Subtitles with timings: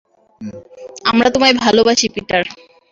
[1.05, 2.43] আমরা তোমায় ভালোবাসি, পিটার!